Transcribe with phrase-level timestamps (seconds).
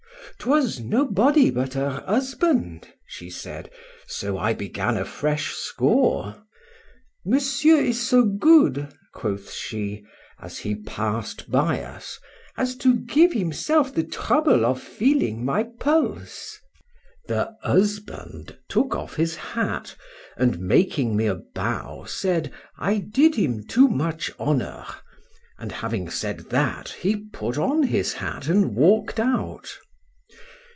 [0.39, 8.87] —'Twas nobody but her husband, she said;—so I began a fresh score.—Monsieur is so good,
[9.13, 10.03] quoth she,
[10.39, 12.17] as he pass'd by us,
[12.57, 19.95] as to give himself the trouble of feeling my pulse.—The husband took off his hat,
[20.37, 26.89] and making me a bow, said, I did him too much honour—and having said that,
[26.89, 29.77] he put on his hat and walk'd out.